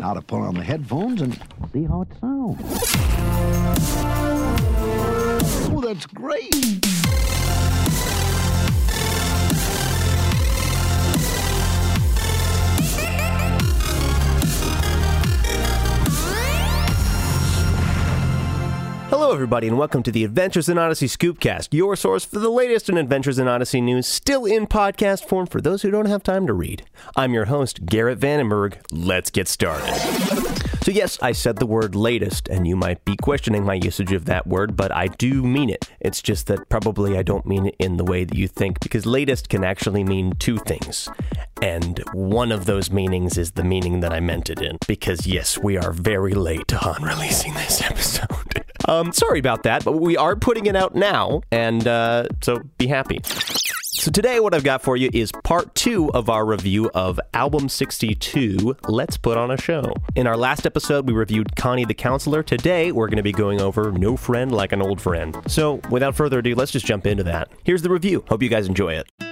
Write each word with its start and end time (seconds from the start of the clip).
Now 0.00 0.14
to 0.14 0.22
put 0.22 0.40
on 0.40 0.54
the 0.54 0.64
headphones 0.64 1.20
and 1.20 1.34
see 1.74 1.84
how 1.84 2.00
it 2.00 2.08
sounds. 2.22 2.58
Oh, 5.72 5.82
that's 5.84 6.06
great. 6.06 6.50
Hello, 19.20 19.34
everybody, 19.34 19.68
and 19.68 19.76
welcome 19.76 20.02
to 20.02 20.10
the 20.10 20.24
Adventures 20.24 20.70
in 20.70 20.78
Odyssey 20.78 21.06
Scoopcast, 21.06 21.74
your 21.74 21.94
source 21.94 22.24
for 22.24 22.38
the 22.38 22.48
latest 22.48 22.88
in 22.88 22.96
Adventures 22.96 23.38
in 23.38 23.48
Odyssey 23.48 23.82
news, 23.82 24.06
still 24.06 24.46
in 24.46 24.66
podcast 24.66 25.26
form 25.26 25.46
for 25.46 25.60
those 25.60 25.82
who 25.82 25.90
don't 25.90 26.06
have 26.06 26.22
time 26.22 26.46
to 26.46 26.54
read. 26.54 26.84
I'm 27.16 27.34
your 27.34 27.44
host, 27.44 27.84
Garrett 27.84 28.18
Vandenberg. 28.18 28.76
Let's 28.90 29.30
get 29.30 29.46
started. 29.46 29.94
So, 30.82 30.90
yes, 30.90 31.18
I 31.20 31.32
said 31.32 31.56
the 31.56 31.66
word 31.66 31.94
latest, 31.94 32.48
and 32.48 32.66
you 32.66 32.76
might 32.76 33.04
be 33.04 33.14
questioning 33.14 33.62
my 33.62 33.74
usage 33.74 34.12
of 34.12 34.24
that 34.24 34.46
word, 34.46 34.74
but 34.74 34.90
I 34.90 35.08
do 35.08 35.42
mean 35.42 35.68
it. 35.68 35.90
It's 36.00 36.22
just 36.22 36.46
that 36.46 36.70
probably 36.70 37.18
I 37.18 37.22
don't 37.22 37.44
mean 37.44 37.66
it 37.66 37.76
in 37.78 37.98
the 37.98 38.04
way 38.04 38.24
that 38.24 38.38
you 38.38 38.48
think, 38.48 38.80
because 38.80 39.04
latest 39.04 39.50
can 39.50 39.64
actually 39.64 40.02
mean 40.02 40.32
two 40.38 40.56
things. 40.56 41.10
And 41.60 42.02
one 42.14 42.50
of 42.50 42.64
those 42.64 42.90
meanings 42.90 43.36
is 43.36 43.50
the 43.50 43.64
meaning 43.64 44.00
that 44.00 44.14
I 44.14 44.20
meant 44.20 44.48
it 44.48 44.62
in, 44.62 44.78
because 44.88 45.26
yes, 45.26 45.58
we 45.58 45.76
are 45.76 45.92
very 45.92 46.32
late 46.32 46.72
on 46.82 47.02
releasing 47.02 47.52
this 47.52 47.82
episode. 47.82 48.59
Um, 48.90 49.12
sorry 49.12 49.38
about 49.38 49.62
that, 49.62 49.84
but 49.84 49.92
we 50.00 50.16
are 50.16 50.34
putting 50.34 50.66
it 50.66 50.74
out 50.74 50.94
now, 50.96 51.42
and 51.52 51.86
uh, 51.86 52.26
so 52.42 52.60
be 52.76 52.88
happy. 52.88 53.20
So 53.24 54.10
today, 54.10 54.40
what 54.40 54.52
I've 54.54 54.64
got 54.64 54.82
for 54.82 54.96
you 54.96 55.10
is 55.12 55.30
part 55.44 55.74
two 55.74 56.10
of 56.12 56.28
our 56.28 56.44
review 56.44 56.90
of 56.94 57.20
album 57.34 57.68
62, 57.68 58.76
Let's 58.88 59.16
Put 59.16 59.36
on 59.36 59.50
a 59.50 59.60
Show. 59.60 59.92
In 60.16 60.26
our 60.26 60.36
last 60.36 60.66
episode, 60.66 61.06
we 61.06 61.12
reviewed 61.12 61.54
Connie 61.54 61.84
the 61.84 61.94
Counselor. 61.94 62.42
Today, 62.42 62.92
we're 62.92 63.08
going 63.08 63.18
to 63.18 63.22
be 63.22 63.32
going 63.32 63.60
over 63.60 63.92
No 63.92 64.16
Friend 64.16 64.50
Like 64.50 64.72
an 64.72 64.82
Old 64.82 65.00
Friend. 65.00 65.36
So, 65.46 65.80
without 65.90 66.16
further 66.16 66.38
ado, 66.38 66.54
let's 66.54 66.72
just 66.72 66.86
jump 66.86 67.06
into 67.06 67.22
that. 67.24 67.50
Here's 67.62 67.82
the 67.82 67.90
review. 67.90 68.24
Hope 68.28 68.42
you 68.42 68.48
guys 68.48 68.66
enjoy 68.66 68.94
it. 68.94 69.29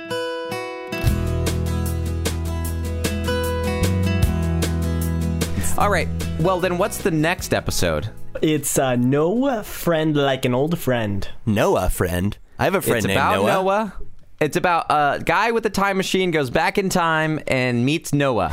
All 5.78 5.90
right. 5.90 6.08
Well, 6.40 6.58
then 6.58 6.76
what's 6.76 6.98
the 6.98 7.12
next 7.12 7.54
episode? 7.54 8.10
It's 8.42 8.80
uh, 8.80 8.96
no 8.96 9.62
friend 9.62 10.16
like 10.16 10.44
an 10.44 10.52
old 10.52 10.76
friend. 10.76 11.26
Noah, 11.46 11.88
friend. 11.88 12.36
I 12.58 12.64
have 12.64 12.74
a 12.74 12.82
friend 12.82 12.98
it's 12.98 13.06
named 13.06 13.16
about 13.16 13.36
Noah. 13.36 13.52
Noah. 13.52 13.94
It's 14.40 14.56
about 14.56 14.86
a 14.90 15.22
guy 15.24 15.52
with 15.52 15.64
a 15.66 15.70
time 15.70 15.96
machine 15.96 16.32
goes 16.32 16.50
back 16.50 16.78
in 16.78 16.88
time 16.88 17.38
and 17.46 17.86
meets 17.86 18.12
Noah. 18.12 18.52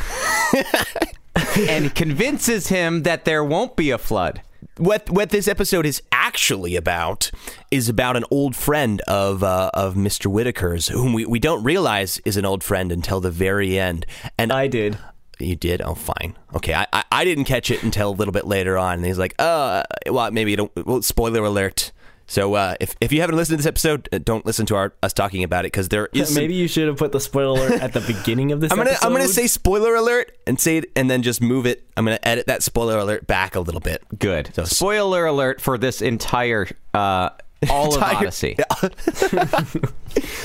and 1.68 1.96
convinces 1.96 2.68
him 2.68 3.02
that 3.04 3.26
there 3.26 3.44
won't 3.44 3.76
be 3.76 3.90
a 3.90 3.98
flood. 3.98 4.44
what 4.78 5.10
what 5.10 5.32
this 5.32 5.48
episode 5.48 5.88
is 5.88 6.04
actually 6.12 6.76
about 6.76 7.32
is 7.72 7.90
about 7.90 8.16
an 8.16 8.26
old 8.30 8.56
friend 8.56 9.02
of 9.08 9.42
uh, 9.44 9.72
of 9.74 9.96
Mr. 9.96 10.28
Whitaker's, 10.28 10.90
whom 10.90 11.12
we, 11.12 11.26
we 11.26 11.40
don't 11.40 11.64
realize 11.64 12.20
is 12.24 12.38
an 12.38 12.46
old 12.46 12.64
friend 12.64 12.92
until 12.92 13.20
the 13.20 13.32
very 13.32 13.80
end. 13.80 14.06
And 14.38 14.54
I 14.54 14.68
did. 14.68 15.00
You 15.40 15.56
did? 15.56 15.82
Oh, 15.82 15.96
fine. 15.96 16.36
Okay, 16.56 16.74
I, 16.74 16.86
I 16.94 17.04
I 17.12 17.26
didn't 17.26 17.46
catch 17.46 17.72
it 17.72 17.84
until 17.84 18.10
a 18.10 18.16
little 18.16 18.32
bit 18.32 18.46
later 18.46 18.78
on. 18.78 18.96
And 18.96 19.06
he's 19.06 19.18
like, 19.20 19.36
uh, 19.40 19.84
well, 20.10 20.32
maybe 20.32 20.52
you 20.52 20.58
don't. 20.58 20.72
Well, 20.86 21.02
spoiler 21.02 21.44
alert. 21.44 21.92
So 22.28 22.56
uh, 22.56 22.74
if 22.80 22.96
if 23.02 23.12
you 23.14 23.22
haven't 23.22 23.36
listened 23.36 23.58
to 23.60 23.64
this 23.64 23.68
episode, 23.68 24.10
uh, 24.12 24.18
don't 24.18 24.46
listen 24.48 24.66
to 24.68 24.76
our 24.76 24.94
us 25.04 25.14
talking 25.14 25.44
about 25.44 25.64
it 25.66 25.68
because 25.72 25.90
there 25.90 26.10
is 26.12 26.30
some- 26.34 26.36
Maybe 26.42 26.56
you 26.56 26.68
should 26.68 26.88
have 26.88 26.98
put 26.98 27.12
the 27.12 27.20
spoiler 27.20 27.60
alert 27.68 27.82
at 27.84 27.94
the 27.94 28.02
beginning 28.02 28.52
of 28.52 28.62
this. 28.62 28.72
I'm 28.72 28.78
gonna 28.80 28.96
I'm 29.04 29.12
gonna 29.12 29.28
say 29.28 29.46
spoiler 29.46 29.94
alert 29.94 30.36
and 30.48 30.60
say 30.60 30.78
it 30.78 30.92
and 30.96 31.08
then 31.10 31.22
just 31.22 31.40
move 31.40 31.68
it. 31.68 31.88
I'm 31.96 32.04
gonna 32.04 32.18
edit 32.24 32.48
that 32.48 32.64
spoiler 32.64 32.98
alert 32.98 33.28
back 33.28 33.56
a 33.56 33.60
little 33.60 33.80
bit. 33.82 34.04
Good. 34.18 34.50
So- 34.56 34.64
Spoiler 34.64 35.28
alert 35.28 35.62
for 35.62 35.78
this 35.78 36.02
entire 36.02 36.68
uh 36.96 37.30
all 37.70 37.96
of 37.96 38.02
Odyssey. 38.02 38.58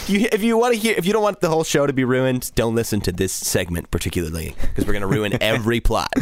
You, 0.09 0.29
if 0.33 0.43
you 0.43 0.57
want 0.59 0.75
to 0.75 0.81
hear, 0.81 0.95
if 0.99 1.07
you 1.07 1.13
don't 1.13 1.23
want 1.23 1.41
the 1.41 1.49
whole 1.49 1.63
show 1.63 1.87
to 1.87 1.93
be 1.93 2.03
ruined, 2.05 2.51
don't 2.57 2.75
listen 2.75 3.01
to 3.03 3.13
this 3.13 3.33
segment 3.33 3.91
particularly 3.91 4.57
because 4.61 4.85
we're 4.87 4.93
going 4.93 5.03
to 5.03 5.07
ruin 5.07 5.39
every 5.41 5.81
plot. 5.81 6.13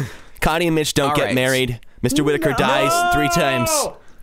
Connie 0.41 0.67
and 0.67 0.75
Mitch 0.75 0.93
don't 0.93 1.09
All 1.11 1.15
get 1.15 1.25
right. 1.25 1.35
married. 1.35 1.79
Mr. 2.03 2.23
Whitaker 2.23 2.53
dies 2.53 3.13
three 3.13 3.29
times. 3.29 3.69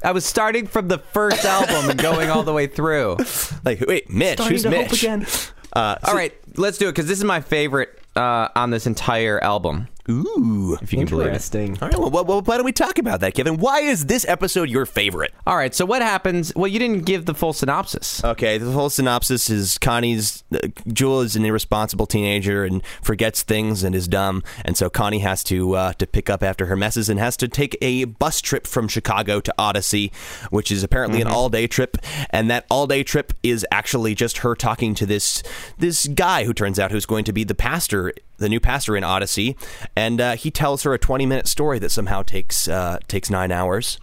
I 0.04 0.12
was 0.12 0.24
starting 0.24 0.66
from 0.68 0.88
the 0.88 0.98
first 0.98 1.44
album 1.44 1.90
and 1.90 2.00
going 2.00 2.30
all 2.30 2.42
the 2.44 2.52
way 2.52 2.66
through. 2.68 3.16
Like, 3.64 3.80
wait, 3.80 4.08
Mitch, 4.08 4.38
Starting 4.38 4.54
who's 4.56 4.66
Mitch? 4.66 5.02
again. 5.02 5.26
Uh, 5.72 5.96
All 6.04 6.14
right, 6.14 6.32
let's 6.56 6.78
do 6.78 6.86
it 6.88 6.92
because 6.92 7.06
this 7.06 7.18
is 7.18 7.24
my 7.24 7.40
favorite 7.40 7.98
uh, 8.14 8.48
on 8.54 8.70
this 8.70 8.86
entire 8.86 9.42
album. 9.42 9.88
Ooh. 10.08 10.78
If 10.80 10.92
you 10.92 10.98
can 11.00 11.08
believe 11.08 11.26
it. 11.26 11.28
Interesting. 11.30 11.78
All 11.82 11.88
right. 11.88 11.98
Well, 11.98 12.24
well, 12.24 12.42
why 12.42 12.56
don't 12.56 12.64
we 12.64 12.72
talk 12.72 12.98
about 12.98 13.20
that, 13.20 13.34
Kevin? 13.34 13.56
Why 13.56 13.80
is 13.80 14.06
this 14.06 14.24
episode 14.28 14.68
your 14.68 14.86
favorite? 14.86 15.32
All 15.46 15.56
right, 15.56 15.74
so 15.74 15.84
what 15.84 16.02
happens? 16.02 16.52
Well, 16.54 16.68
you 16.68 16.78
didn't 16.78 17.04
give 17.04 17.26
the 17.26 17.34
full 17.34 17.52
synopsis. 17.52 18.22
Okay, 18.24 18.58
the 18.58 18.70
whole 18.70 18.90
synopsis 18.90 19.50
is 19.50 19.78
Connie's 19.78 20.44
uh, 20.54 20.68
Jewel 20.92 21.20
is 21.22 21.36
an 21.36 21.44
irresponsible 21.44 22.06
teenager 22.06 22.64
and 22.64 22.82
forgets 23.02 23.42
things 23.42 23.82
and 23.82 23.94
is 23.94 24.06
dumb, 24.08 24.42
and 24.64 24.76
so 24.76 24.88
Connie 24.88 25.20
has 25.20 25.42
to 25.44 25.74
uh, 25.74 25.92
to 25.94 26.06
pick 26.06 26.30
up 26.30 26.42
after 26.42 26.66
her 26.66 26.76
messes 26.76 27.08
and 27.08 27.18
has 27.18 27.36
to 27.38 27.48
take 27.48 27.76
a 27.80 28.04
bus 28.04 28.40
trip 28.40 28.66
from 28.66 28.88
Chicago 28.88 29.40
to 29.40 29.54
Odyssey, 29.58 30.12
which 30.50 30.70
is 30.70 30.82
apparently 30.82 31.20
an 31.20 31.26
all 31.26 31.48
day 31.48 31.66
trip, 31.66 31.96
and 32.30 32.50
that 32.50 32.66
all 32.70 32.86
day 32.86 33.02
trip 33.02 33.32
is 33.42 33.66
actually 33.70 34.14
just 34.14 34.38
her 34.38 34.54
talking 34.54 34.94
to 34.94 35.06
this 35.06 35.42
this 35.78 36.06
guy 36.08 36.44
who 36.44 36.52
turns 36.54 36.78
out 36.78 36.90
who's 36.90 37.06
going 37.06 37.24
to 37.24 37.32
be 37.32 37.44
the 37.44 37.54
pastor, 37.54 38.12
the 38.38 38.48
new 38.48 38.60
pastor 38.60 38.96
in 38.96 39.04
Odyssey, 39.04 39.56
and 39.94 40.20
uh, 40.20 40.36
he 40.36 40.50
tells 40.50 40.82
her 40.82 40.94
a 40.94 40.98
twenty 40.98 41.26
minute 41.26 41.46
story 41.48 41.78
that 41.78 41.90
somehow 41.90 42.22
takes 42.22 42.68
uh, 42.68 42.98
takes 43.08 43.30
nine 43.30 43.52
hours. 43.52 43.98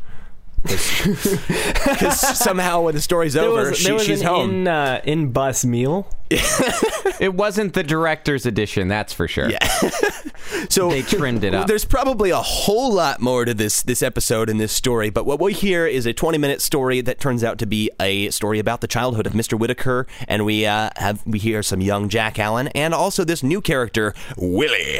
Because 0.63 2.19
somehow 2.39 2.81
when 2.81 2.95
the 2.95 3.01
story's 3.01 3.33
There 3.33 3.43
over, 3.43 3.69
was, 3.69 3.77
she, 3.77 3.83
there 3.85 3.93
was 3.95 4.03
she's 4.03 4.21
an 4.21 4.27
home. 4.27 4.49
in 4.49 4.67
uh, 4.67 5.01
in 5.03 5.31
bus 5.31 5.65
meal. 5.65 6.07
It 7.19 7.35
wasn't 7.35 7.73
the 7.73 7.83
director's 7.83 8.45
edition, 8.45 8.87
that's 8.87 9.13
for 9.13 9.27
sure. 9.27 9.49
Yeah. 9.49 9.65
so 10.69 10.89
They 10.89 11.03
trimmed 11.03 11.43
it 11.43 11.53
up. 11.53 11.67
There's 11.67 11.85
probably 11.85 12.31
a 12.31 12.41
whole 12.41 12.91
lot 12.91 13.21
more 13.21 13.45
to 13.45 13.53
this 13.53 13.83
this 13.83 14.01
episode 14.01 14.49
and 14.49 14.59
this 14.59 14.73
story, 14.73 15.09
but 15.09 15.25
what 15.25 15.39
we 15.39 15.53
hear 15.53 15.85
is 15.85 16.05
a 16.05 16.11
20 16.11 16.37
minute 16.39 16.61
story 16.61 17.01
that 17.01 17.19
turns 17.19 17.43
out 17.43 17.59
to 17.59 17.65
be 17.65 17.89
a 17.99 18.29
story 18.31 18.57
about 18.59 18.81
the 18.81 18.87
childhood 18.87 19.27
of 19.27 19.33
Mr. 19.33 19.57
Whitaker, 19.57 20.07
and 20.27 20.43
we 20.43 20.65
uh, 20.65 20.89
have 20.97 21.25
we 21.25 21.37
hear 21.39 21.61
some 21.61 21.81
young 21.81 22.09
Jack 22.09 22.39
Allen 22.39 22.67
and 22.69 22.93
also 22.93 23.23
this 23.23 23.43
new 23.43 23.61
character 23.61 24.13
Willie, 24.35 24.99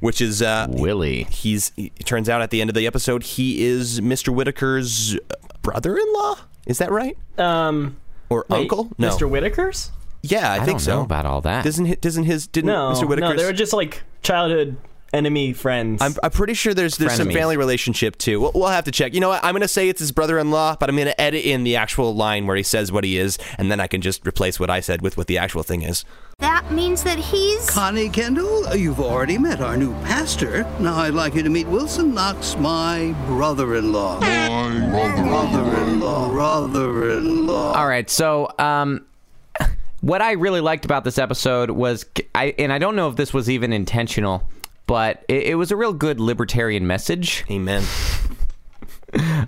which 0.00 0.20
is 0.20 0.42
uh, 0.42 0.66
Willie. 0.70 1.24
he's 1.24 1.72
it 1.76 2.04
turns 2.04 2.28
out 2.28 2.42
at 2.42 2.50
the 2.50 2.60
end 2.60 2.68
of 2.70 2.74
the 2.74 2.86
episode 2.86 3.22
he 3.22 3.64
is 3.64 4.00
Mr. 4.00 4.34
Whitaker's 4.34 5.16
brother-in-law. 5.62 6.36
Is 6.66 6.78
that 6.78 6.90
right? 6.90 7.16
Um, 7.38 7.96
Or 8.28 8.44
wait, 8.48 8.60
uncle? 8.62 8.90
No. 8.98 9.08
Mr. 9.10 9.28
Whitaker's. 9.28 9.90
Yeah, 10.22 10.52
I, 10.52 10.56
I 10.56 10.58
think 10.58 10.78
don't 10.78 10.80
so. 10.80 10.96
know 10.96 11.02
about 11.02 11.24
all 11.26 11.40
that. 11.42 11.64
Doesn't 11.64 11.86
hi- 11.86 11.96
doesn't 12.00 12.24
his 12.24 12.46
didn't 12.46 12.68
No, 12.68 12.92
Mr. 12.92 13.08
Whitaker's 13.08 13.30
no, 13.30 13.36
they 13.36 13.44
were 13.44 13.52
just 13.52 13.72
like 13.72 14.02
childhood 14.22 14.76
enemy 15.12 15.52
friends. 15.52 16.02
I'm, 16.02 16.14
I'm 16.22 16.30
pretty 16.30 16.54
sure 16.54 16.74
there's 16.74 16.96
there's 16.96 17.14
some 17.14 17.28
Frenemies. 17.28 17.34
family 17.34 17.56
relationship 17.56 18.16
too. 18.18 18.40
We'll, 18.40 18.52
we'll 18.54 18.68
have 18.68 18.84
to 18.84 18.90
check. 18.92 19.14
You 19.14 19.20
know 19.20 19.28
what? 19.30 19.44
I'm 19.44 19.52
going 19.52 19.62
to 19.62 19.68
say 19.68 19.88
it's 19.88 20.00
his 20.00 20.12
brother-in-law, 20.12 20.76
but 20.78 20.88
I'm 20.88 20.96
going 20.96 21.06
to 21.08 21.20
edit 21.20 21.44
in 21.44 21.64
the 21.64 21.76
actual 21.76 22.14
line 22.14 22.46
where 22.46 22.56
he 22.56 22.62
says 22.62 22.92
what 22.92 23.04
he 23.04 23.18
is, 23.18 23.38
and 23.58 23.70
then 23.70 23.80
I 23.80 23.86
can 23.86 24.00
just 24.00 24.26
replace 24.26 24.58
what 24.60 24.70
I 24.70 24.80
said 24.80 25.02
with 25.02 25.16
what 25.16 25.26
the 25.26 25.38
actual 25.38 25.62
thing 25.62 25.82
is. 25.82 26.04
That 26.38 26.70
means 26.72 27.02
that 27.02 27.18
he's. 27.18 27.68
Connie 27.68 28.08
Kendall, 28.08 28.74
you've 28.74 29.00
already 29.00 29.36
met 29.36 29.60
our 29.60 29.76
new 29.76 29.92
pastor. 30.02 30.62
Now 30.80 30.96
I'd 30.96 31.12
like 31.12 31.34
you 31.34 31.42
to 31.42 31.50
meet 31.50 31.66
Wilson 31.66 32.14
Knox, 32.14 32.56
my 32.56 33.14
brother-in-law. 33.26 34.20
My 34.20 34.88
brother-in-law. 34.90 36.30
Brother-in-law. 36.30 37.72
All 37.74 37.86
right, 37.86 38.08
so 38.08 38.48
um, 38.58 39.04
what 40.00 40.22
I 40.22 40.32
really 40.32 40.60
liked 40.62 40.86
about 40.86 41.04
this 41.04 41.18
episode 41.18 41.70
was, 41.70 42.06
I 42.34 42.54
and 42.58 42.72
I 42.72 42.78
don't 42.78 42.96
know 42.96 43.08
if 43.08 43.16
this 43.16 43.34
was 43.34 43.50
even 43.50 43.72
intentional, 43.74 44.48
but 44.90 45.24
it, 45.28 45.44
it 45.44 45.54
was 45.54 45.70
a 45.70 45.76
real 45.76 45.92
good 45.92 46.18
libertarian 46.18 46.84
message. 46.84 47.44
Amen. 47.48 47.84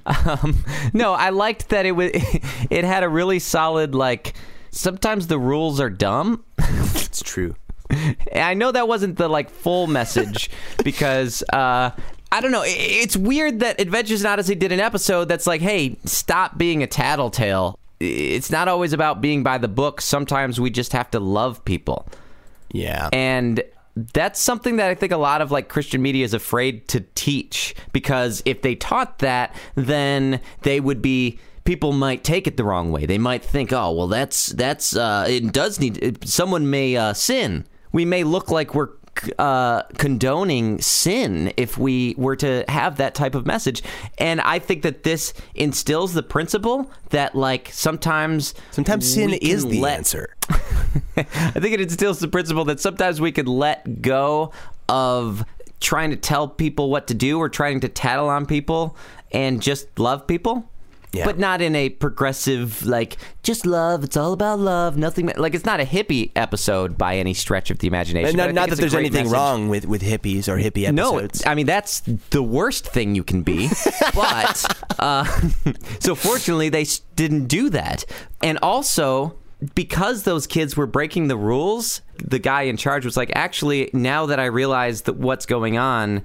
Um, 0.06 0.64
no, 0.92 1.14
I 1.14 1.30
liked 1.30 1.70
that 1.70 1.84
it 1.84 1.92
was. 1.92 2.12
It 2.70 2.84
had 2.84 3.02
a 3.02 3.08
really 3.08 3.40
solid 3.40 3.92
like. 3.92 4.34
Sometimes 4.70 5.26
the 5.26 5.40
rules 5.40 5.80
are 5.80 5.90
dumb. 5.90 6.44
It's 6.58 7.22
true. 7.22 7.56
I 8.34 8.54
know 8.54 8.70
that 8.70 8.86
wasn't 8.86 9.18
the 9.18 9.26
like 9.26 9.50
full 9.50 9.88
message 9.88 10.48
because 10.84 11.42
uh, 11.52 11.90
I 12.30 12.40
don't 12.40 12.52
know. 12.52 12.62
It's 12.64 13.16
weird 13.16 13.60
that 13.60 13.80
Adventures 13.80 14.20
in 14.20 14.28
Odyssey 14.28 14.54
did 14.54 14.70
an 14.70 14.78
episode 14.78 15.24
that's 15.24 15.48
like, 15.48 15.60
hey, 15.60 15.96
stop 16.04 16.56
being 16.56 16.84
a 16.84 16.86
tattletale. 16.86 17.80
It's 17.98 18.50
not 18.52 18.68
always 18.68 18.92
about 18.92 19.20
being 19.20 19.42
by 19.42 19.58
the 19.58 19.68
book. 19.68 20.02
Sometimes 20.02 20.60
we 20.60 20.70
just 20.70 20.92
have 20.92 21.10
to 21.10 21.18
love 21.18 21.64
people. 21.64 22.06
Yeah. 22.70 23.08
And 23.12 23.64
that's 23.94 24.40
something 24.40 24.76
that 24.76 24.88
I 24.88 24.94
think 24.94 25.12
a 25.12 25.16
lot 25.18 25.42
of 25.42 25.50
like 25.50 25.68
Christian 25.68 26.00
media 26.00 26.24
is 26.24 26.34
afraid 26.34 26.88
to 26.88 27.00
teach 27.14 27.74
because 27.92 28.42
if 28.44 28.62
they 28.62 28.74
taught 28.74 29.18
that, 29.18 29.54
then 29.74 30.40
they 30.62 30.80
would 30.80 31.02
be 31.02 31.38
people 31.64 31.92
might 31.92 32.24
take 32.24 32.46
it 32.46 32.56
the 32.56 32.64
wrong 32.64 32.90
way. 32.90 33.06
They 33.06 33.18
might 33.18 33.44
think, 33.44 33.72
"Oh, 33.72 33.92
well 33.92 34.08
that's 34.08 34.46
that's 34.48 34.96
uh 34.96 35.26
it 35.28 35.52
does 35.52 35.78
need 35.78 36.26
someone 36.26 36.70
may 36.70 36.96
uh 36.96 37.12
sin. 37.12 37.66
We 37.92 38.04
may 38.04 38.24
look 38.24 38.50
like 38.50 38.74
we're 38.74 38.88
uh, 39.38 39.82
condoning 39.98 40.80
sin 40.80 41.52
if 41.56 41.78
we 41.78 42.14
were 42.16 42.36
to 42.36 42.64
have 42.68 42.96
that 42.96 43.14
type 43.14 43.34
of 43.34 43.46
message. 43.46 43.82
And 44.18 44.40
I 44.40 44.58
think 44.58 44.82
that 44.82 45.02
this 45.02 45.32
instills 45.54 46.14
the 46.14 46.22
principle 46.22 46.90
that, 47.10 47.34
like, 47.34 47.70
sometimes 47.72 48.54
Sometimes 48.70 49.12
sin 49.12 49.32
is 49.34 49.64
the 49.66 49.80
let- 49.80 49.98
answer. 49.98 50.34
I 51.16 51.22
think 51.22 51.74
it 51.74 51.80
instills 51.80 52.18
the 52.18 52.28
principle 52.28 52.64
that 52.66 52.80
sometimes 52.80 53.20
we 53.20 53.32
could 53.32 53.48
let 53.48 54.02
go 54.02 54.52
of 54.88 55.44
trying 55.80 56.10
to 56.10 56.16
tell 56.16 56.48
people 56.48 56.90
what 56.90 57.06
to 57.08 57.14
do 57.14 57.38
or 57.38 57.48
trying 57.48 57.80
to 57.80 57.88
tattle 57.88 58.28
on 58.28 58.46
people 58.46 58.96
and 59.32 59.60
just 59.60 59.98
love 59.98 60.26
people. 60.26 60.68
Yeah. 61.12 61.26
But 61.26 61.38
not 61.38 61.60
in 61.60 61.76
a 61.76 61.90
progressive, 61.90 62.86
like, 62.86 63.18
just 63.42 63.66
love. 63.66 64.02
It's 64.02 64.16
all 64.16 64.32
about 64.32 64.58
love. 64.58 64.96
Nothing, 64.96 65.30
like, 65.36 65.54
it's 65.54 65.66
not 65.66 65.78
a 65.78 65.84
hippie 65.84 66.30
episode 66.34 66.96
by 66.96 67.16
any 67.16 67.34
stretch 67.34 67.70
of 67.70 67.78
the 67.78 67.86
imagination. 67.86 68.36
Not, 68.36 68.54
not 68.54 68.70
that 68.70 68.78
there's 68.78 68.94
anything 68.94 69.24
message. 69.24 69.32
wrong 69.32 69.68
with, 69.68 69.86
with 69.86 70.02
hippies 70.02 70.48
or 70.48 70.56
hippie 70.56 70.88
episodes. 70.88 71.44
No. 71.44 71.50
I 71.50 71.54
mean 71.54 71.66
that's 71.66 72.00
the 72.30 72.42
worst 72.42 72.86
thing 72.86 73.14
you 73.14 73.24
can 73.24 73.42
be. 73.42 73.68
but 74.14 74.84
uh, 74.98 75.24
so 76.00 76.14
fortunately, 76.14 76.68
they 76.68 76.86
didn't 77.16 77.46
do 77.46 77.70
that, 77.70 78.04
and 78.42 78.58
also 78.62 79.36
because 79.74 80.24
those 80.24 80.46
kids 80.46 80.76
were 80.76 80.86
breaking 80.86 81.28
the 81.28 81.36
rules, 81.36 82.02
the 82.16 82.38
guy 82.38 82.62
in 82.62 82.76
charge 82.76 83.04
was 83.04 83.16
like, 83.16 83.30
"Actually, 83.34 83.90
now 83.92 84.26
that 84.26 84.40
I 84.40 84.46
realize 84.46 85.02
that 85.02 85.16
what's 85.16 85.46
going 85.46 85.78
on, 85.78 86.22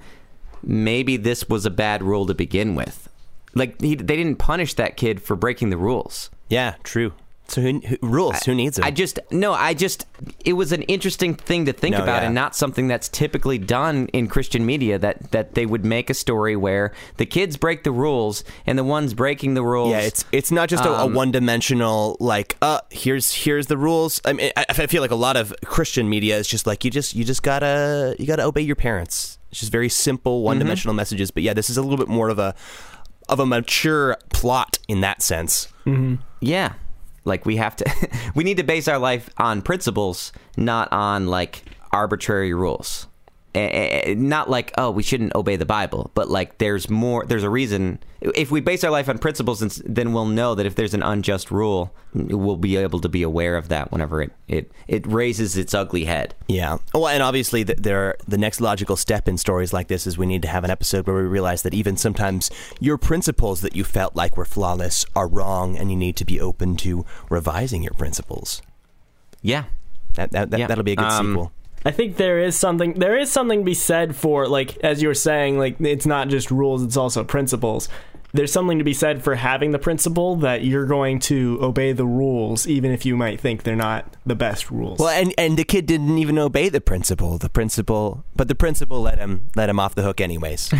maybe 0.62 1.16
this 1.16 1.48
was 1.48 1.66
a 1.66 1.70
bad 1.70 2.02
rule 2.02 2.26
to 2.26 2.34
begin 2.34 2.74
with." 2.74 3.07
Like 3.54 3.80
he, 3.80 3.94
they 3.94 4.16
didn't 4.16 4.36
punish 4.36 4.74
that 4.74 4.96
kid 4.96 5.22
for 5.22 5.36
breaking 5.36 5.70
the 5.70 5.78
rules. 5.78 6.30
yeah, 6.48 6.74
true. 6.82 7.12
So 7.50 7.62
who, 7.62 7.78
who 7.80 7.96
rules? 8.02 8.42
who 8.42 8.54
needs 8.54 8.76
them? 8.76 8.84
I 8.84 8.90
just 8.90 9.18
no, 9.30 9.54
I 9.54 9.72
just 9.72 10.04
it 10.44 10.52
was 10.52 10.70
an 10.70 10.82
interesting 10.82 11.34
thing 11.34 11.64
to 11.64 11.72
think 11.72 11.96
No, 11.96 12.02
about 12.02 12.20
yeah. 12.20 12.26
and 12.26 12.34
not 12.34 12.54
something 12.54 12.88
that's 12.88 13.08
typically 13.08 13.56
done 13.56 14.08
in 14.08 14.26
Christian 14.28 14.66
media 14.66 14.98
that 14.98 15.30
that 15.30 15.54
they 15.54 15.64
would 15.64 15.82
make 15.82 16.10
a 16.10 16.14
story 16.14 16.56
where 16.56 16.92
the 17.16 17.24
kids 17.24 17.56
break 17.56 17.84
the 17.84 17.90
rules 17.90 18.44
and 18.66 18.76
the 18.78 18.84
ones 18.84 19.14
breaking 19.14 19.54
the 19.54 19.62
rules 19.62 19.92
Yeah, 19.92 20.00
it's 20.00 20.26
it's 20.30 20.50
not 20.52 20.68
just 20.68 20.84
a, 20.84 20.90
a 20.90 21.04
Um, 21.06 21.14
one 21.14 21.30
dimensional 21.32 22.18
like 22.20 22.58
uh 22.60 22.80
here's 22.90 23.32
here's 23.32 23.66
the 23.68 23.78
rules. 23.78 24.20
I 24.26 24.34
mean, 24.34 24.50
I, 24.54 24.66
I 24.68 24.86
feel 24.86 25.00
like 25.00 25.10
a 25.10 25.14
lot 25.28 25.38
of 25.38 25.54
Christian 25.64 26.06
media 26.10 26.36
is 26.36 26.48
just 26.48 26.66
like 26.66 26.84
you 26.84 26.90
just 26.90 27.14
you 27.14 27.24
just 27.24 27.42
gotta 27.42 28.14
you 28.18 28.26
gotta 28.26 28.44
obey 28.44 28.60
your 28.60 28.76
parents. 28.76 29.38
It's 29.50 29.60
just 29.60 29.72
very 29.72 29.88
simple 29.88 30.42
one 30.42 30.58
dimensional 30.58 30.92
messages. 30.94 31.30
But 31.30 31.42
yeah, 31.44 31.54
this 31.54 31.70
is 31.70 31.78
a 31.78 31.82
little 31.82 31.96
bit 31.96 32.08
more 32.08 32.28
of 32.28 32.38
a 32.38 32.54
of 33.28 33.40
a 33.40 33.46
mature 33.46 34.16
plot 34.30 34.78
in 34.88 35.00
that 35.00 35.22
sense. 35.22 35.68
Mm-hmm. 35.86 36.16
yeah. 36.40 36.74
Like 37.24 37.44
we 37.44 37.56
have 37.56 37.76
to 37.76 38.08
we 38.34 38.44
need 38.44 38.56
to 38.56 38.62
base 38.62 38.88
our 38.88 38.98
life 38.98 39.28
on 39.36 39.62
principles, 39.62 40.32
not 40.56 40.90
on 40.92 41.26
like 41.26 41.62
arbitrary 41.92 42.54
rules. 42.54 43.06
Eh, 43.54 43.60
eh, 44.10 44.14
Not 44.16 44.50
like 44.50 44.72
oh 44.76 44.90
we 44.90 45.02
shouldn't 45.02 45.34
obey 45.34 45.56
the 45.56 45.64
Bible, 45.64 46.10
but 46.14 46.28
like 46.28 46.58
there's 46.58 46.90
more. 46.90 47.24
There's 47.24 47.42
a 47.44 47.48
reason. 47.50 47.98
If 48.20 48.50
we 48.50 48.60
base 48.60 48.84
our 48.84 48.90
life 48.90 49.08
on 49.08 49.18
principles, 49.18 49.60
then- 49.86 50.12
we'll 50.12 50.26
know 50.26 50.54
that 50.54 50.66
if 50.66 50.74
there's 50.74 50.92
an 50.92 51.02
unjust 51.02 51.50
rule, 51.50 51.94
we'll 52.12 52.56
be 52.56 52.76
able 52.76 53.00
to 53.00 53.08
be 53.08 53.22
aware 53.22 53.56
of 53.56 53.68
that 53.68 53.90
whenever 53.90 54.20
it 54.20 54.32
it, 54.48 54.70
it 54.86 55.06
raises 55.06 55.56
its 55.56 55.72
ugly 55.72 56.04
head. 56.04 56.34
Yeah. 56.46 56.78
Well, 56.92 57.08
and 57.08 57.22
obviously, 57.22 57.64
th- 57.64 57.78
there 57.78 58.16
the 58.28 58.36
next 58.38 58.60
logical 58.60 58.96
step 58.96 59.26
in 59.28 59.38
stories 59.38 59.72
like 59.72 59.88
this 59.88 60.06
is 60.06 60.18
we 60.18 60.26
need 60.26 60.42
to 60.42 60.48
have 60.48 60.64
an 60.64 60.70
episode 60.70 61.06
where 61.06 61.16
we 61.16 61.22
realize 61.22 61.62
that 61.62 61.72
even 61.74 61.96
sometimes 61.96 62.50
your 62.80 62.98
principles 62.98 63.62
that 63.62 63.74
you 63.74 63.82
felt 63.84 64.14
like 64.14 64.36
were 64.36 64.44
flawless 64.44 65.06
are 65.16 65.26
wrong, 65.26 65.76
and 65.76 65.90
you 65.90 65.96
need 65.96 66.16
to 66.16 66.24
be 66.26 66.38
open 66.40 66.76
to 66.76 67.06
revising 67.30 67.82
your 67.82 67.94
principles. 67.94 68.60
Yeah, 69.40 69.64
That, 70.14 70.32
that, 70.32 70.50
that 70.50 70.60
Yeah. 70.60 70.66
that'll 70.66 70.84
be 70.84 70.92
a 70.92 70.96
good 70.96 71.04
Um, 71.06 71.26
sequel. 71.32 71.52
I 71.84 71.90
think 71.90 72.16
there 72.16 72.38
is 72.38 72.56
something 72.58 72.94
there 72.94 73.16
is 73.16 73.30
something 73.30 73.60
to 73.60 73.64
be 73.64 73.74
said 73.74 74.16
for 74.16 74.48
like 74.48 74.76
as 74.78 75.02
you 75.02 75.08
were 75.08 75.14
saying 75.14 75.58
like 75.58 75.80
it's 75.80 76.06
not 76.06 76.28
just 76.28 76.50
rules 76.50 76.82
it's 76.82 76.96
also 76.96 77.24
principles. 77.24 77.88
There's 78.34 78.52
something 78.52 78.76
to 78.76 78.84
be 78.84 78.92
said 78.92 79.24
for 79.24 79.36
having 79.36 79.70
the 79.70 79.78
principle 79.78 80.36
that 80.36 80.62
you're 80.62 80.84
going 80.84 81.18
to 81.20 81.58
obey 81.62 81.92
the 81.92 82.04
rules 82.04 82.66
even 82.66 82.92
if 82.92 83.06
you 83.06 83.16
might 83.16 83.40
think 83.40 83.62
they're 83.62 83.74
not 83.74 84.16
the 84.26 84.34
best 84.34 84.70
rules. 84.70 84.98
Well, 84.98 85.08
and 85.08 85.32
and 85.38 85.56
the 85.56 85.64
kid 85.64 85.86
didn't 85.86 86.18
even 86.18 86.38
obey 86.38 86.68
the 86.68 86.80
principle. 86.80 87.38
The 87.38 87.48
principle, 87.48 88.24
but 88.36 88.48
the 88.48 88.54
principle 88.54 89.00
let 89.00 89.18
him 89.18 89.48
let 89.56 89.70
him 89.70 89.80
off 89.80 89.94
the 89.94 90.02
hook 90.02 90.20
anyways. 90.20 90.70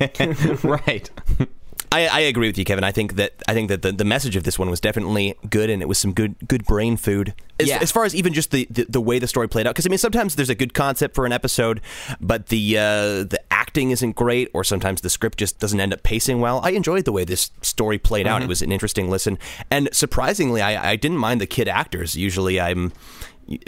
right. 0.62 1.10
I, 1.96 2.06
I 2.06 2.20
agree 2.20 2.48
with 2.48 2.58
you, 2.58 2.64
Kevin. 2.64 2.84
I 2.84 2.92
think 2.92 3.14
that 3.16 3.32
I 3.48 3.54
think 3.54 3.68
that 3.68 3.82
the, 3.82 3.92
the 3.92 4.04
message 4.04 4.36
of 4.36 4.42
this 4.44 4.58
one 4.58 4.70
was 4.70 4.80
definitely 4.80 5.34
good, 5.48 5.70
and 5.70 5.80
it 5.82 5.86
was 5.88 5.98
some 5.98 6.12
good 6.12 6.34
good 6.46 6.64
brain 6.64 6.96
food. 6.96 7.34
As, 7.58 7.68
Yeah. 7.68 7.78
as 7.80 7.90
far 7.90 8.04
as 8.04 8.14
even 8.14 8.34
just 8.34 8.50
the, 8.50 8.66
the, 8.70 8.84
the 8.88 9.00
way 9.00 9.18
the 9.18 9.26
story 9.26 9.48
played 9.48 9.66
out, 9.66 9.70
because 9.70 9.86
I 9.86 9.88
mean, 9.88 9.98
sometimes 9.98 10.34
there's 10.36 10.50
a 10.50 10.54
good 10.54 10.74
concept 10.74 11.14
for 11.14 11.24
an 11.24 11.32
episode, 11.32 11.80
but 12.20 12.48
the 12.48 12.76
uh, 12.78 12.82
the 13.24 13.40
acting 13.50 13.90
isn't 13.92 14.12
great, 14.14 14.50
or 14.52 14.62
sometimes 14.64 15.00
the 15.00 15.10
script 15.10 15.38
just 15.38 15.58
doesn't 15.58 15.80
end 15.80 15.92
up 15.92 16.02
pacing 16.02 16.40
well. 16.40 16.60
I 16.62 16.70
enjoyed 16.70 17.04
the 17.06 17.12
way 17.12 17.24
this 17.24 17.50
story 17.62 17.98
played 17.98 18.26
out. 18.26 18.42
It 18.42 18.48
was 18.48 18.62
an 18.62 18.72
interesting 18.72 19.08
listen, 19.10 19.38
and 19.70 19.88
surprisingly, 19.92 20.60
I, 20.62 20.92
I 20.92 20.96
didn't 20.96 21.18
mind 21.18 21.40
the 21.40 21.46
kid 21.46 21.66
actors. 21.68 22.14
Usually, 22.14 22.60
I'm, 22.60 22.92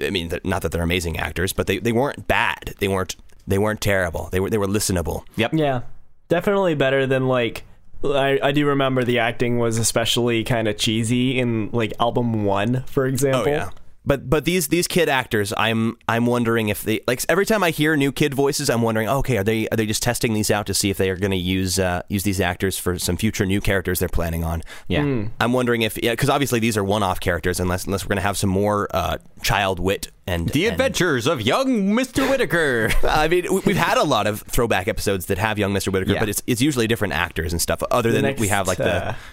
I 0.05 0.11
mean, 0.11 0.31
not 0.45 0.63
that 0.63 0.73
they're 0.73 0.83
amazing 0.83 1.19
actors, 1.19 1.53
but 1.55 1.67
they, 1.67 1.79
they 1.79 1.93
weren't 1.93 2.29
bad. 2.29 2.75
They 2.79 2.89
weren't 2.89 3.17
they 3.47 3.59
weren't 3.59 3.81
terrible. 3.81 4.29
They 4.31 4.41
were 4.41 4.51
they 4.51 4.59
were 4.59 4.67
listenable. 4.69 5.25
Yep. 5.37 5.53
Yeah, 5.55 5.81
definitely 6.29 6.75
better 6.75 7.07
than 7.07 7.27
like. 7.29 7.65
I, 8.05 8.39
I 8.43 8.53
do 8.53 8.67
remember 8.67 9.05
the 9.05 9.19
acting 9.19 9.59
was 9.59 9.79
especially 9.79 10.45
kind 10.45 10.69
of 10.69 10.77
cheesy 10.77 11.39
in 11.39 11.71
like 11.73 11.93
album 11.99 12.45
one, 12.45 12.85
for 12.87 13.07
example. 13.07 13.43
Oh 13.43 13.47
yeah. 13.47 13.71
But 14.07 14.31
but 14.31 14.47
these 14.47 14.69
these 14.69 14.87
kid 14.89 15.11
actors, 15.11 15.53
I'm 15.59 15.99
I'm 16.09 16.25
wondering 16.25 16.71
if 16.71 16.83
they 16.83 17.01
like 17.07 17.23
every 17.29 17.45
time 17.45 17.63
I 17.63 17.71
hear 17.71 17.95
new 17.95 18.11
kid 18.11 18.33
voices, 18.33 18.71
I'm 18.71 18.81
wondering, 18.81 19.07
okay, 19.07 19.37
are 19.37 19.45
they 19.45 19.69
are 19.69 19.77
they 19.77 19.85
just 19.85 20.03
testing 20.03 20.33
these 20.33 20.51
out 20.51 20.65
to 20.67 20.73
see 20.73 20.89
if 20.89 20.97
they 20.97 21.11
are 21.11 21.17
going 21.17 21.33
to 21.33 21.37
use 21.37 21.79
uh, 21.79 22.01
use 22.09 22.23
these 22.23 22.41
actors 22.41 22.79
for 22.79 22.99
some 22.99 23.19
future 23.19 23.45
new 23.45 23.61
characters 23.61 23.99
they're 23.99 24.09
planning 24.09 24.45
on? 24.45 24.63
Yeah. 24.87 25.27
I'm 25.41 25.53
wondering 25.53 25.83
if 25.83 26.03
yeah, 26.03 26.13
because 26.13 26.31
obviously 26.31 26.59
these 26.59 26.79
are 26.79 26.85
one 26.85 27.03
off 27.03 27.21
characters, 27.21 27.61
unless 27.61 27.85
unless 27.85 28.05
we're 28.05 28.09
going 28.11 28.17
to 28.17 28.23
have 28.23 28.39
some 28.39 28.49
more 28.49 28.89
uh, 28.95 29.19
child 29.43 29.79
wit 29.79 30.11
and 30.27 30.49
The 30.49 30.65
and- 30.67 30.73
Adventures 30.73 31.27
of 31.27 31.43
Young 31.43 31.91
Mr. 31.93 32.31
Whitaker. 32.31 32.91
I 33.03 33.29
mean, 33.29 33.53
we- 33.53 33.61
we've 33.67 33.77
had 33.77 33.99
a 33.99 34.05
lot 34.05 34.27
of 34.27 34.41
throwback 34.43 34.89
episodes 34.89 35.27
that 35.27 35.37
have 35.37 35.59
young 35.59 35.75
Mr. 35.75 35.93
Whitaker, 35.93 36.13
Yeah. 36.15 36.21
but 36.21 36.31
it's 36.31 36.43
it's 36.47 36.63
usually 36.63 36.87
different 36.87 37.13
actors 37.13 37.53
and 37.53 37.61
stuff. 37.61 37.83
Other 37.91 38.11
than 38.11 38.23
next, 38.23 38.41
we 38.41 38.49
have 38.49 38.67
like 38.67 38.81
uh, 38.81 38.85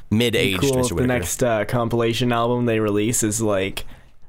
the 0.10 0.16
mid 0.16 0.36
aged 0.36 0.60
cool 0.60 0.72
Mr. 0.74 0.92
if 0.92 0.98
the 0.98 1.08
next 1.08 1.42
uh, 1.44 1.64
compilation 1.64 2.34
album 2.34 2.66
they 2.66 2.82
release 2.82 3.24
is 3.24 3.42
like 3.42 3.86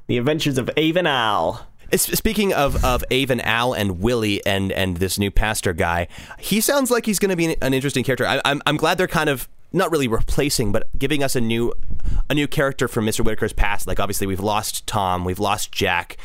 the 0.07 0.17
Adventures 0.17 0.57
of 0.57 0.69
Avon 0.77 1.07
Al. 1.07 1.67
Speaking 1.95 2.53
of 2.53 2.83
of 2.83 3.03
Avon 3.11 3.39
Al 3.41 3.73
and 3.73 4.01
Willie 4.01 4.45
and 4.45 4.71
and 4.73 4.97
this 4.97 5.17
new 5.17 5.31
pastor 5.31 5.71
guy, 5.73 6.07
he 6.37 6.59
sounds 6.59 6.91
like 6.91 7.05
he's 7.05 7.19
going 7.19 7.29
to 7.29 7.37
be 7.37 7.45
an, 7.45 7.55
an 7.61 7.73
interesting 7.73 8.03
character. 8.03 8.25
I, 8.27 8.41
I'm 8.43 8.61
I'm 8.65 8.75
glad 8.75 8.97
they're 8.97 9.07
kind 9.07 9.29
of 9.29 9.47
not 9.73 9.91
really 9.91 10.07
replacing, 10.07 10.71
but 10.73 10.87
giving 10.97 11.23
us 11.23 11.35
a 11.35 11.41
new 11.41 11.71
a 12.29 12.33
new 12.33 12.45
character 12.47 12.89
from 12.89 13.05
Mr. 13.05 13.23
Whitaker's 13.23 13.53
past. 13.53 13.87
Like 13.87 14.01
obviously 14.01 14.27
we've 14.27 14.41
lost 14.41 14.85
Tom, 14.85 15.23
we've 15.23 15.39
lost 15.39 15.71
Jack, 15.71 16.17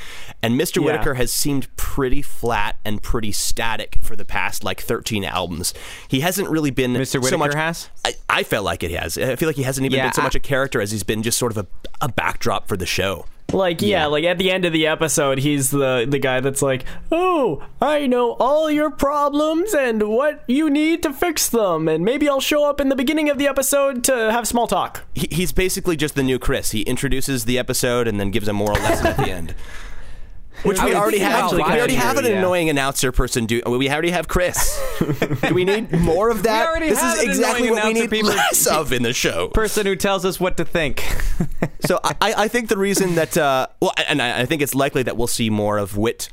and 0.42 0.60
Mr. 0.60 0.76
Yeah. 0.78 0.86
Whitaker 0.86 1.14
has 1.14 1.32
seemed 1.32 1.68
pretty 1.76 2.22
flat 2.22 2.76
and 2.84 3.00
pretty 3.00 3.30
static 3.30 3.98
for 4.02 4.16
the 4.16 4.24
past 4.24 4.64
like 4.64 4.80
13 4.80 5.24
albums. 5.24 5.74
He 6.08 6.20
hasn't 6.20 6.48
really 6.48 6.70
been 6.72 6.92
Mr. 6.92 7.06
so 7.12 7.20
Whitaker 7.20 7.38
much. 7.38 7.54
has? 7.54 7.88
I, 8.04 8.14
I 8.28 8.42
felt 8.42 8.64
like 8.64 8.82
it 8.82 8.90
has. 8.92 9.16
I 9.16 9.36
feel 9.36 9.48
like 9.48 9.56
he 9.56 9.62
hasn't 9.62 9.84
even 9.84 9.96
Yeah, 9.96 10.06
been 10.06 10.12
so 10.14 10.22
I- 10.22 10.24
much 10.24 10.34
a 10.34 10.40
character 10.40 10.80
as 10.80 10.90
he's 10.90 11.04
been 11.04 11.22
just 11.22 11.38
sort 11.38 11.52
of 11.56 11.58
a, 11.58 11.66
a 12.00 12.08
backdrop 12.08 12.66
for 12.66 12.76
the 12.76 12.86
show. 12.86 13.26
Like 13.52 13.82
yeah, 13.82 14.06
like 14.06 14.24
at 14.24 14.38
the 14.38 14.50
end 14.50 14.64
of 14.64 14.72
the 14.72 14.86
episode, 14.86 15.38
he's 15.38 15.70
the 15.70 16.06
the 16.08 16.18
guy 16.18 16.40
that's 16.40 16.62
like, 16.62 16.84
"Oh, 17.10 17.62
I 17.80 18.06
know 18.06 18.32
all 18.32 18.70
your 18.70 18.90
problems 18.90 19.74
and 19.74 20.08
what 20.08 20.42
you 20.46 20.70
need 20.70 21.02
to 21.02 21.12
fix 21.12 21.48
them, 21.48 21.88
and 21.88 22.04
maybe 22.04 22.28
I'll 22.28 22.40
show 22.40 22.68
up 22.68 22.80
in 22.80 22.88
the 22.88 22.96
beginning 22.96 23.28
of 23.30 23.38
the 23.38 23.46
episode 23.48 24.04
to 24.04 24.32
have 24.32 24.46
small 24.48 24.66
talk." 24.66 25.04
he, 25.14 25.28
he's 25.30 25.52
basically 25.52 25.96
just 25.96 26.14
the 26.14 26.22
new 26.22 26.38
Chris. 26.38 26.70
He 26.70 26.82
introduces 26.82 27.44
the 27.44 27.58
episode 27.58 28.08
and 28.08 28.18
then 28.18 28.30
gives 28.30 28.48
a 28.48 28.52
moral 28.52 28.80
lesson 28.80 29.06
at 29.06 29.16
the 29.16 29.30
end. 29.30 29.54
Which 30.62 30.78
I 30.78 30.86
we 30.86 30.94
already 30.94 31.18
have. 31.18 31.52
We 31.52 31.60
already 31.60 31.94
have 31.94 32.18
an 32.18 32.24
yeah. 32.24 32.38
annoying 32.38 32.70
announcer 32.70 33.10
person 33.10 33.46
do. 33.46 33.62
We 33.66 33.90
already 33.90 34.10
have 34.10 34.28
Chris. 34.28 34.80
do 35.42 35.54
we 35.54 35.64
need 35.64 35.90
more 35.92 36.30
of 36.30 36.44
that? 36.44 36.68
already 36.68 36.90
this 36.90 37.00
have 37.00 37.16
is 37.16 37.24
an 37.24 37.30
exactly 37.30 37.70
what 37.70 37.84
we 37.84 37.94
need 37.94 38.10
people- 38.10 38.30
less 38.30 38.66
of 38.66 38.92
in 38.92 39.02
the 39.02 39.12
show. 39.12 39.48
Person 39.48 39.86
who 39.86 39.96
tells 39.96 40.24
us 40.24 40.38
what 40.38 40.56
to 40.58 40.64
think. 40.64 41.04
So 41.86 41.98
I, 42.04 42.14
I 42.44 42.48
think 42.48 42.68
the 42.68 42.78
reason 42.78 43.16
that 43.16 43.36
uh, 43.36 43.66
well, 43.80 43.92
and 44.08 44.22
I, 44.22 44.42
I 44.42 44.46
think 44.46 44.62
it's 44.62 44.74
likely 44.74 45.02
that 45.02 45.16
we'll 45.16 45.26
see 45.26 45.50
more 45.50 45.78
of 45.78 45.96
Wit 45.96 46.28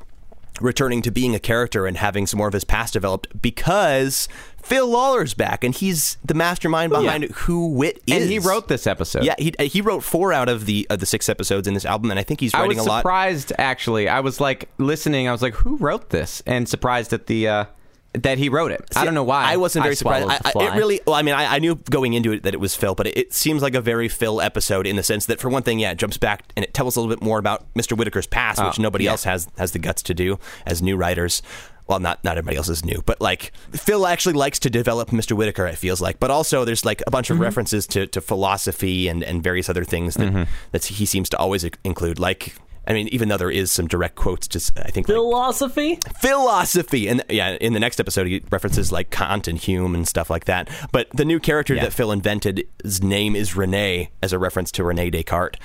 returning 0.62 1.02
to 1.02 1.12
being 1.12 1.34
a 1.34 1.40
character 1.40 1.88
and 1.88 1.98
having 1.98 2.28
some 2.28 2.38
more 2.38 2.48
of 2.48 2.54
his 2.54 2.64
past 2.64 2.94
developed 2.94 3.42
because 3.42 4.28
Phil 4.62 4.88
Lollar's 4.88 5.34
back 5.34 5.64
and 5.64 5.74
he's 5.74 6.18
the 6.24 6.34
mastermind 6.34 6.92
behind 6.92 7.24
who 7.32 7.70
Wit 7.70 8.02
is. 8.06 8.22
and 8.22 8.30
he 8.30 8.40
wrote 8.40 8.68
this 8.68 8.86
episode. 8.86 9.24
Yeah, 9.24 9.36
he 9.40 9.54
he 9.60 9.82
wrote 9.82 10.04
four 10.04 10.34
out 10.34 10.50
of 10.50 10.66
the 10.66 10.86
of 10.90 11.00
the 11.00 11.06
six 11.06 11.30
episodes 11.30 11.68
in 11.68 11.74
this 11.74 11.86
album, 11.86 12.12
and 12.12 12.20
I 12.20 12.24
think 12.24 12.40
he's 12.42 12.54
writing 12.54 12.80
a 12.80 12.84
lot. 12.84 13.00
surprised 13.00 13.54
actually. 13.58 14.08
I 14.08 14.20
was 14.20 14.40
like 14.40 14.70
listening. 14.78 15.28
I 15.28 15.32
was 15.32 15.42
like, 15.42 15.56
"Who 15.56 15.78
wrote 15.78 16.10
this?" 16.10 16.44
And 16.46 16.68
surprised 16.70 17.14
at 17.14 17.28
the 17.28 17.48
uh, 17.48 17.66
that 18.14 18.38
he 18.38 18.50
wrote 18.50 18.72
it. 18.72 18.84
I 18.96 19.06
don't 19.06 19.14
know 19.14 19.24
why. 19.24 19.52
I 19.52 19.58
wasn't 19.58 19.84
very 19.84 19.96
surprised. 19.96 20.28
I, 20.30 20.52
I, 20.56 20.64
it 20.66 20.78
really. 20.78 21.00
Well, 21.06 21.16
I 21.16 21.22
mean, 21.22 21.36
I, 21.36 21.56
I 21.56 21.60
knew 21.60 21.76
going 21.76 22.14
into 22.14 22.32
it 22.32 22.44
that 22.44 22.54
it 22.54 22.60
was 22.60 22.76
Phil, 22.76 22.96
but 22.96 23.08
it, 23.08 23.18
it 23.18 23.34
seems 23.34 23.62
like 23.62 23.76
a 23.76 23.82
very 23.82 24.08
Phil 24.08 24.42
episode 24.42 24.88
in 24.88 24.96
the 24.96 25.04
sense 25.04 25.28
that, 25.28 25.40
for 25.40 25.50
one 25.50 25.64
thing, 25.64 25.80
yeah, 25.80 25.92
it 25.92 25.98
jumps 25.98 26.18
back 26.18 26.44
and 26.56 26.64
it 26.64 26.74
tells 26.74 26.94
us 26.94 26.96
a 26.96 27.02
little 27.02 27.16
bit 27.16 27.24
more 27.24 27.38
about 27.38 27.72
Mr. 27.76 27.96
Whitaker's 27.96 28.28
past, 28.28 28.64
which 28.64 28.80
Oh, 28.80 28.82
nobody 28.82 29.06
yeah. 29.06 29.12
else 29.12 29.24
has 29.26 29.48
has 29.58 29.72
the 29.72 29.80
guts 29.80 30.02
to 30.04 30.14
do 30.14 30.40
as 30.66 30.82
new 30.82 30.96
writers. 30.96 31.42
Well, 31.88 32.00
not 32.00 32.24
not 32.24 32.38
everybody 32.38 32.58
else 32.58 32.70
is 32.70 32.86
new, 32.86 33.02
but 33.06 33.20
like 33.20 33.52
Phil 33.72 34.06
actually 34.06 34.34
likes 34.34 34.60
to 34.60 34.70
develop 34.70 35.10
Mr. 35.10 35.36
Whitaker. 35.36 35.66
It 35.66 35.78
feels 35.78 36.02
like, 36.02 36.20
but 36.20 36.30
also 36.30 36.64
there's 36.64 36.86
like 36.86 37.02
a 37.08 37.12
bunch 37.12 37.30
of 37.30 37.36
mm-hmm. 37.36 37.44
references 37.44 37.88
to, 37.88 38.06
to 38.08 38.22
philosophy 38.22 39.08
and, 39.08 39.24
and 39.24 39.42
various 39.42 39.70
other 39.70 39.84
things 39.84 40.14
that 40.16 40.32
mm-hmm. 40.32 40.44
that 40.72 40.86
he 40.86 41.06
seems 41.06 41.30
to 41.30 41.38
always 41.38 41.64
include. 41.84 42.20
Like, 42.20 42.56
I 42.90 42.94
mean, 42.94 43.08
even 43.10 43.30
though 43.30 43.38
there 43.38 43.52
is 43.52 43.72
some 43.72 43.88
direct 43.88 44.16
quotes, 44.16 44.48
just 44.48 44.78
I 44.80 44.90
think 44.90 45.08
like, 45.08 45.16
Philosophy? 45.16 46.00
philosophy! 46.20 47.08
And 47.08 47.24
yeah 47.30 47.52
in 47.62 47.74
the 47.74 47.80
next 47.80 48.00
episode 48.00 48.28
he 48.28 48.42
references 48.52 48.92
like 48.92 49.10
kant 49.12 49.48
and 49.48 49.58
hume 49.58 49.94
and 49.96 50.08
stuff 50.08 50.30
like 50.30 50.46
that. 50.46 50.70
But 50.92 51.08
the 51.14 51.26
new 51.26 51.40
character 51.40 51.76
Yeah. 51.76 51.84
that 51.84 51.94
phil 51.94 52.12
invented 52.12 52.68
his 52.84 53.04
name 53.04 53.36
is 53.36 53.56
renee 53.56 54.10
as 54.24 54.34
a 54.34 54.40
reference 54.40 54.72
to 54.74 54.84
renee 54.84 55.10
descartes. 55.12 55.60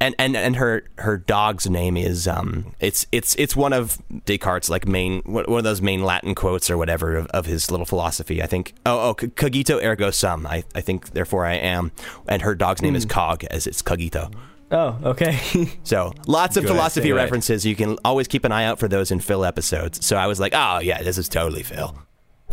And 0.00 0.14
and 0.18 0.36
and 0.36 0.56
her 0.56 0.84
her 0.98 1.18
dog's 1.18 1.68
name 1.68 1.96
is 1.96 2.26
um 2.26 2.74
it's 2.80 3.06
it's 3.12 3.34
it's 3.36 3.54
one 3.54 3.72
of 3.72 3.98
descartes 4.24 4.70
like 4.70 4.86
main 4.86 5.20
one 5.24 5.44
one 5.46 5.58
of 5.58 5.64
those 5.64 5.82
main 5.82 6.02
latin 6.02 6.34
quotes 6.34 6.70
or 6.70 6.76
whatever 6.78 7.16
of, 7.16 7.26
of 7.28 7.46
his 7.46 7.70
little 7.70 7.86
philosophy 7.86 8.42
i 8.42 8.46
think. 8.46 8.72
Oh 8.86 9.10
oh 9.10 9.14
cogito 9.14 9.78
ergo 9.82 10.10
sum 10.10 10.46
i 10.46 10.64
i 10.74 10.80
think 10.80 11.10
therefore 11.10 11.44
i 11.44 11.54
am. 11.54 11.92
And 12.28 12.42
her 12.42 12.54
dog's 12.54 12.80
name 12.82 12.96
is 12.96 13.04
cog 13.04 13.44
as 13.44 13.66
it's 13.66 13.82
cogito 13.82 14.30
Oh, 14.72 14.98
okay. 15.04 15.38
so 15.84 16.12
lots 16.26 16.56
of 16.56 16.64
Good, 16.64 16.70
philosophy 16.72 17.08
good. 17.08 17.14
references. 17.14 17.64
You 17.66 17.76
can 17.76 17.98
always 18.04 18.26
keep 18.26 18.44
an 18.44 18.52
eye 18.52 18.64
out 18.64 18.78
for 18.78 18.88
those 18.88 19.10
in 19.10 19.20
Phil 19.20 19.44
episodes. 19.44 20.04
So 20.04 20.16
I 20.16 20.26
was 20.26 20.40
like, 20.40 20.54
oh 20.56 20.78
yeah, 20.80 21.02
this 21.02 21.18
is 21.18 21.28
totally 21.28 21.62
Phil. 21.62 21.96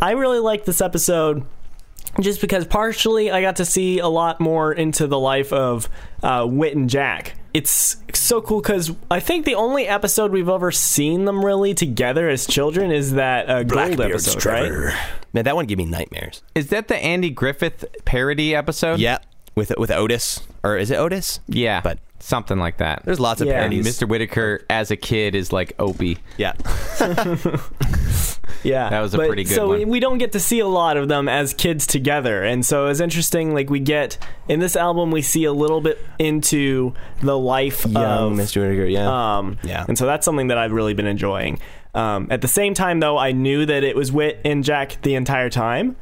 I 0.00 0.12
really 0.12 0.38
like 0.38 0.64
this 0.66 0.80
episode 0.80 1.44
just 2.20 2.40
because 2.40 2.66
partially 2.66 3.30
I 3.30 3.40
got 3.40 3.56
to 3.56 3.64
see 3.64 3.98
a 3.98 4.08
lot 4.08 4.40
more 4.40 4.72
into 4.72 5.06
the 5.06 5.18
life 5.18 5.52
of 5.52 5.88
uh, 6.22 6.46
Wit 6.48 6.76
and 6.76 6.88
Jack. 6.90 7.34
It's 7.52 7.96
so 8.14 8.40
cool 8.40 8.60
because 8.60 8.94
I 9.10 9.18
think 9.20 9.44
the 9.44 9.54
only 9.56 9.86
episode 9.88 10.30
we've 10.30 10.48
ever 10.48 10.70
seen 10.70 11.24
them 11.24 11.44
really 11.44 11.74
together 11.74 12.28
as 12.28 12.46
children 12.46 12.92
is 12.92 13.12
that 13.14 13.48
uh, 13.50 13.62
Gold 13.64 14.00
episode, 14.00 14.46
right? 14.46 14.94
Man, 15.32 15.44
that 15.44 15.56
one 15.56 15.66
gave 15.66 15.78
me 15.78 15.84
nightmares. 15.84 16.42
Is 16.54 16.68
that 16.68 16.88
the 16.88 16.96
Andy 16.96 17.30
Griffith 17.30 17.84
parody 18.04 18.54
episode? 18.54 19.00
Yeah, 19.00 19.18
with 19.54 19.72
with 19.78 19.90
Otis 19.90 20.40
or 20.62 20.76
is 20.76 20.90
it 20.90 20.96
Otis? 20.96 21.40
Yeah. 21.48 21.80
but 21.80 21.98
something 22.20 22.58
like 22.58 22.76
that. 22.78 23.02
there's 23.04 23.18
lots 23.20 23.40
of 23.40 23.46
Yeah. 23.48 23.62
and 23.62 23.72
parodies. 23.72 23.98
Mr. 23.98 24.06
Whitaker 24.08 24.64
as 24.70 24.90
a 24.90 24.96
kid 24.96 25.34
is 25.34 25.52
like 25.52 25.72
Opie. 25.78 26.18
Yeah, 26.36 26.52
Yeah, 28.62 28.90
That 28.90 29.00
was 29.00 29.14
a 29.14 29.16
But- 29.16 29.28
pretty 29.28 29.44
good 29.44 29.54
So 29.54 29.68
one. 29.68 29.78
we- 29.78 29.84
we 29.86 30.00
don't 30.00 30.18
get 30.18 30.32
to 30.32 30.40
see 30.40 30.58
a 30.60 30.66
lot 30.66 30.98
of 30.98 31.08
them 31.08 31.28
as 31.30 31.54
kids 31.54 31.86
together, 31.86 32.42
and 32.44 32.64
so 32.66 32.88
it's 32.88 33.00
interesting. 33.00 33.54
Like 33.54 33.70
we 33.70 33.80
get 33.80 34.18
in 34.48 34.60
this 34.60 34.76
album, 34.76 35.10
we 35.10 35.22
see 35.22 35.44
a 35.44 35.52
little 35.52 35.80
bit 35.80 35.98
into 36.18 36.92
the 37.22 37.38
life 37.38 37.86
young 37.86 38.32
of 38.32 38.38
Mr. 38.38 38.60
Whitaker. 38.60 38.84
Yeah, 38.84 39.38
Um, 39.38 39.56
Yeah. 39.62 39.86
And 39.88 39.96
so 39.96 40.04
that's 40.04 40.26
something 40.26 40.48
that 40.48 40.58
I've 40.58 40.72
really 40.72 40.92
been 40.92 41.06
enjoying. 41.06 41.58
Um, 41.94 42.26
at 42.30 42.42
the 42.42 42.48
same 42.48 42.74
time, 42.74 43.00
though, 43.00 43.16
I 43.16 43.32
knew 43.32 43.64
that 43.64 43.82
it 43.82 43.96
was 43.96 44.12
Wit 44.12 44.40
and 44.44 44.62
Jack 44.62 44.98
the 45.02 45.14
entire 45.14 45.48
time. 45.48 45.96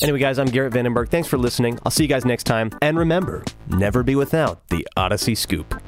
Anyway, 0.00 0.20
guys, 0.20 0.38
I'm 0.38 0.46
Garrett 0.46 0.72
Vandenberg. 0.72 1.08
Thanks 1.08 1.26
for 1.28 1.38
listening. 1.38 1.78
I'll 1.84 1.90
see 1.90 2.04
you 2.04 2.08
guys 2.08 2.24
next 2.24 2.44
time. 2.44 2.70
And 2.80 2.96
remember, 2.96 3.42
never 3.68 4.02
be 4.02 4.14
without 4.14 4.66
the 4.68 4.86
Odyssey 4.96 5.34
Scoop. 5.34 5.80